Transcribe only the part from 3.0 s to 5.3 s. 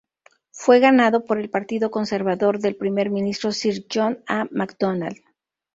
Ministro Sir John A. Macdonald.